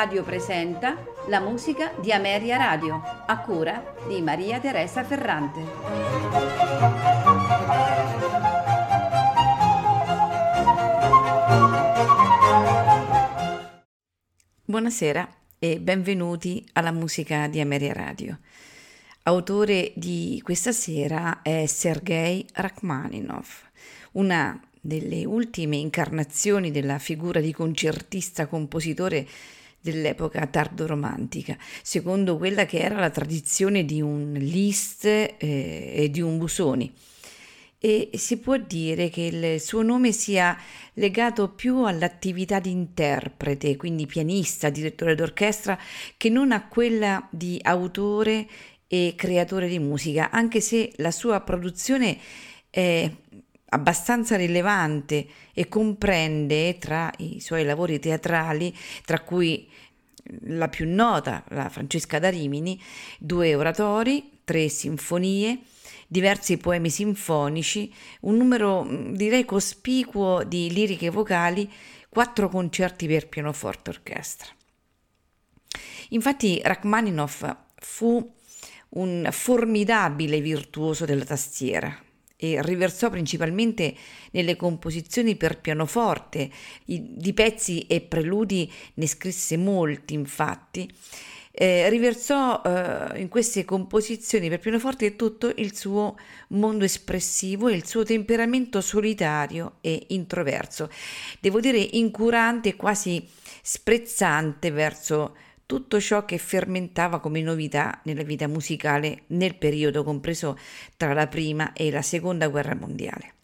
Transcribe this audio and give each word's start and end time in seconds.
Radio 0.00 0.22
presenta 0.22 0.96
la 1.28 1.40
musica 1.40 1.92
di 2.00 2.10
Ameria 2.10 2.56
Radio, 2.56 3.02
a 3.26 3.38
cura 3.40 3.96
di 4.08 4.22
Maria 4.22 4.58
Teresa 4.58 5.04
Ferrante. 5.04 5.60
Buonasera 14.64 15.28
e 15.58 15.78
benvenuti 15.80 16.66
alla 16.72 16.92
musica 16.92 17.46
di 17.46 17.60
Ameria 17.60 17.92
Radio. 17.92 18.38
Autore 19.24 19.92
di 19.96 20.40
questa 20.42 20.72
sera 20.72 21.42
è 21.42 21.66
Sergei 21.66 22.46
Rachmaninoff, 22.54 23.64
una 24.12 24.58
delle 24.80 25.26
ultime 25.26 25.76
incarnazioni 25.76 26.70
della 26.70 26.98
figura 26.98 27.40
di 27.40 27.52
concertista-compositore 27.52 29.28
dell'epoca 29.80 30.46
tardo-romantica, 30.46 31.56
secondo 31.82 32.36
quella 32.36 32.66
che 32.66 32.78
era 32.78 32.98
la 32.98 33.10
tradizione 33.10 33.84
di 33.84 34.00
un 34.00 34.32
Liszt 34.34 35.04
eh, 35.04 35.36
e 35.38 36.10
di 36.10 36.20
un 36.20 36.38
Busoni. 36.38 36.92
E 37.82 38.10
si 38.12 38.36
può 38.36 38.58
dire 38.58 39.08
che 39.08 39.22
il 39.22 39.60
suo 39.60 39.80
nome 39.80 40.12
sia 40.12 40.54
legato 40.94 41.48
più 41.48 41.84
all'attività 41.84 42.60
di 42.60 42.70
interprete, 42.70 43.76
quindi 43.76 44.04
pianista, 44.04 44.68
direttore 44.68 45.14
d'orchestra, 45.14 45.78
che 46.18 46.28
non 46.28 46.52
a 46.52 46.68
quella 46.68 47.26
di 47.30 47.58
autore 47.62 48.46
e 48.86 49.14
creatore 49.16 49.66
di 49.66 49.78
musica, 49.78 50.30
anche 50.30 50.60
se 50.60 50.92
la 50.96 51.10
sua 51.10 51.40
produzione 51.40 52.18
è 52.68 53.10
abbastanza 53.70 54.36
rilevante 54.36 55.26
e 55.52 55.68
comprende 55.68 56.78
tra 56.78 57.10
i 57.18 57.40
suoi 57.40 57.64
lavori 57.64 57.98
teatrali, 57.98 58.76
tra 59.04 59.20
cui 59.20 59.68
la 60.42 60.68
più 60.68 60.88
nota, 60.88 61.44
la 61.48 61.68
Francesca 61.68 62.18
da 62.18 62.28
Rimini, 62.28 62.80
due 63.18 63.54
oratori, 63.54 64.40
tre 64.44 64.68
sinfonie, 64.68 65.60
diversi 66.06 66.56
poemi 66.56 66.90
sinfonici, 66.90 67.92
un 68.22 68.36
numero 68.36 68.86
direi 69.12 69.44
cospicuo 69.44 70.44
di 70.44 70.70
liriche 70.72 71.10
vocali, 71.10 71.70
quattro 72.08 72.48
concerti 72.48 73.06
per 73.06 73.28
pianoforte 73.28 73.90
orchestra. 73.90 74.48
Infatti 76.10 76.60
Rachmaninoff 76.62 77.44
fu 77.76 78.34
un 78.90 79.28
formidabile 79.30 80.40
virtuoso 80.40 81.04
della 81.04 81.24
tastiera, 81.24 81.96
e 82.40 82.62
riversò 82.62 83.10
principalmente 83.10 83.94
nelle 84.30 84.56
composizioni 84.56 85.36
per 85.36 85.60
pianoforte. 85.60 86.50
Di 86.84 87.32
pezzi 87.34 87.86
e 87.86 88.00
preludi 88.00 88.72
ne 88.94 89.06
scrisse 89.06 89.58
molti, 89.58 90.14
infatti. 90.14 90.90
Eh, 91.52 91.88
riversò 91.90 92.62
eh, 92.64 93.20
in 93.20 93.28
queste 93.28 93.64
composizioni 93.64 94.48
per 94.48 94.60
pianoforte 94.60 95.16
tutto 95.16 95.52
il 95.56 95.76
suo 95.76 96.16
mondo 96.48 96.84
espressivo 96.84 97.68
e 97.68 97.74
il 97.74 97.86
suo 97.86 98.04
temperamento 98.04 98.80
solitario 98.80 99.74
e 99.80 100.06
introverso, 100.10 100.88
devo 101.40 101.58
dire 101.58 101.78
incurante 101.78 102.70
e 102.70 102.76
quasi 102.76 103.28
sprezzante 103.62 104.70
verso 104.70 105.34
tutto 105.70 106.00
ciò 106.00 106.24
che 106.24 106.36
fermentava 106.36 107.20
come 107.20 107.42
novità 107.42 108.00
nella 108.02 108.24
vita 108.24 108.48
musicale 108.48 109.22
nel 109.28 109.54
periodo 109.54 110.02
compreso 110.02 110.58
tra 110.96 111.12
la 111.12 111.28
prima 111.28 111.72
e 111.74 111.92
la 111.92 112.02
seconda 112.02 112.48
guerra 112.48 112.74
mondiale. 112.74 113.34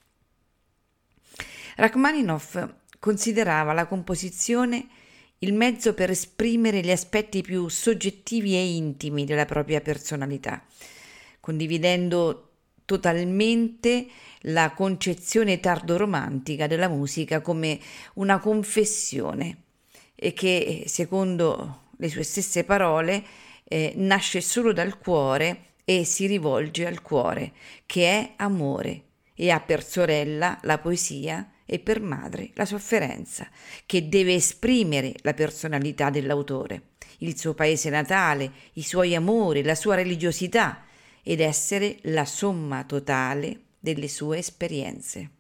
Rachmaninoff 1.76 2.58
considerava 2.98 3.72
la 3.72 3.86
composizione 3.86 4.88
il 5.38 5.54
mezzo 5.54 5.94
per 5.94 6.10
esprimere 6.10 6.80
gli 6.80 6.90
aspetti 6.90 7.42
più 7.42 7.68
soggettivi 7.68 8.56
e 8.56 8.74
intimi 8.74 9.24
della 9.24 9.44
propria 9.44 9.80
personalità, 9.80 10.64
condividendo 11.38 12.48
totalmente 12.84 14.08
la 14.40 14.72
concezione 14.72 15.60
tardo-romantica 15.60 16.66
della 16.66 16.88
musica 16.88 17.40
come 17.40 17.78
una 18.14 18.40
confessione 18.40 19.58
e 20.16 20.32
che, 20.32 20.82
secondo 20.86 21.84
le 21.96 22.08
sue 22.08 22.22
stesse 22.22 22.64
parole, 22.64 23.24
eh, 23.64 23.92
nasce 23.96 24.40
solo 24.40 24.72
dal 24.72 24.98
cuore 24.98 25.74
e 25.84 26.04
si 26.04 26.26
rivolge 26.26 26.86
al 26.86 27.02
cuore, 27.02 27.52
che 27.86 28.08
è 28.08 28.32
amore, 28.36 29.02
e 29.34 29.50
ha 29.50 29.60
per 29.60 29.84
sorella 29.84 30.58
la 30.62 30.78
poesia 30.78 31.52
e 31.64 31.78
per 31.78 32.00
madre 32.00 32.50
la 32.54 32.64
sofferenza, 32.64 33.48
che 33.84 34.08
deve 34.08 34.34
esprimere 34.34 35.14
la 35.22 35.34
personalità 35.34 36.10
dell'autore, 36.10 36.90
il 37.18 37.38
suo 37.38 37.54
paese 37.54 37.90
natale, 37.90 38.50
i 38.74 38.82
suoi 38.82 39.14
amori, 39.14 39.62
la 39.62 39.74
sua 39.74 39.96
religiosità 39.96 40.84
ed 41.22 41.40
essere 41.40 41.98
la 42.02 42.24
somma 42.24 42.84
totale 42.84 43.60
delle 43.80 44.08
sue 44.08 44.38
esperienze. 44.38 45.30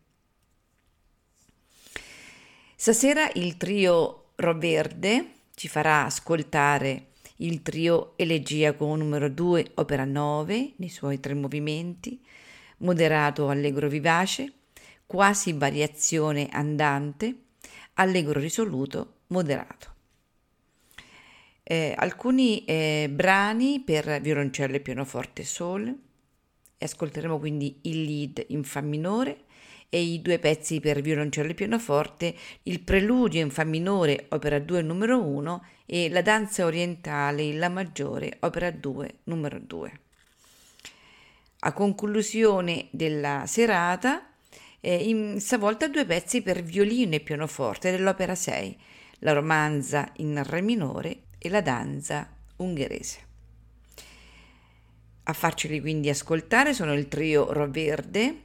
Stasera 2.74 3.30
il 3.34 3.56
trio 3.56 4.32
Roverde 4.36 5.35
ci 5.56 5.68
farà 5.68 6.04
ascoltare 6.04 7.12
il 7.36 7.62
trio 7.62 8.12
elegiaco 8.16 8.94
numero 8.94 9.30
2, 9.30 9.72
opera 9.76 10.04
9, 10.04 10.74
nei 10.76 10.90
suoi 10.90 11.18
tre 11.18 11.32
movimenti, 11.32 12.22
moderato 12.78 13.48
allegro 13.48 13.88
vivace, 13.88 14.52
quasi 15.06 15.54
variazione 15.54 16.48
andante, 16.50 17.44
allegro 17.94 18.38
risoluto, 18.38 19.20
moderato. 19.28 19.94
Eh, 21.62 21.94
alcuni 21.96 22.62
eh, 22.66 23.08
brani 23.10 23.80
per 23.80 24.20
violoncello 24.20 24.76
e 24.76 24.80
pianoforte 24.80 25.42
sol, 25.42 25.92
ascolteremo 26.78 27.38
quindi 27.38 27.78
il 27.84 28.02
lead 28.02 28.44
in 28.48 28.62
fa 28.62 28.82
minore, 28.82 29.44
e 29.88 30.00
i 30.00 30.20
due 30.20 30.38
pezzi 30.38 30.80
per 30.80 31.00
violoncello 31.00 31.50
e 31.50 31.54
pianoforte, 31.54 32.34
il 32.64 32.80
preludio 32.80 33.40
in 33.40 33.50
fa 33.50 33.64
minore, 33.64 34.26
opera 34.30 34.58
2 34.58 34.82
numero 34.82 35.22
1 35.22 35.64
e 35.86 36.08
la 36.08 36.22
danza 36.22 36.64
orientale 36.64 37.42
in 37.42 37.58
la 37.58 37.68
maggiore, 37.68 38.36
opera 38.40 38.70
2 38.70 39.18
numero 39.24 39.58
2. 39.58 40.00
A 41.60 41.72
conclusione 41.72 42.88
della 42.90 43.44
serata, 43.46 44.30
eh, 44.80 45.08
in, 45.08 45.40
stavolta 45.40 45.88
due 45.88 46.04
pezzi 46.04 46.42
per 46.42 46.62
violino 46.62 47.14
e 47.14 47.20
pianoforte 47.20 47.90
dell'opera 47.90 48.34
6, 48.34 48.78
la 49.20 49.32
romanza 49.32 50.12
in 50.16 50.42
re 50.44 50.60
minore 50.60 51.22
e 51.38 51.48
la 51.48 51.60
danza 51.60 52.30
ungherese. 52.56 53.24
A 55.24 55.32
farceli 55.32 55.80
quindi 55.80 56.08
ascoltare 56.08 56.72
sono 56.72 56.92
il 56.92 57.08
trio 57.08 57.52
Roverde, 57.52 58.42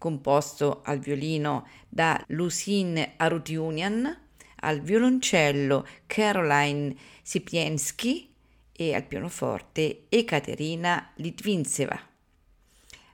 composto 0.00 0.80
al 0.82 0.98
violino 0.98 1.68
da 1.86 2.18
Lucine 2.28 3.12
Arutiunian, 3.18 4.18
al 4.62 4.80
violoncello 4.80 5.86
Caroline 6.06 6.96
Sipiensky 7.20 8.32
e 8.72 8.94
al 8.94 9.04
pianoforte 9.04 10.06
Ekaterina 10.08 11.12
Litvintseva. 11.16 12.00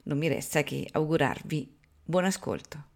Non 0.05 0.17
mi 0.17 0.29
resta 0.29 0.63
che 0.63 0.87
augurarvi 0.93 1.77
buon 2.05 2.25
ascolto. 2.25 2.96